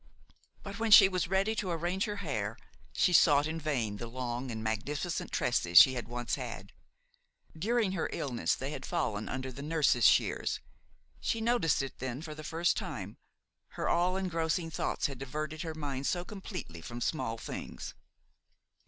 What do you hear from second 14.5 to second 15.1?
thoughts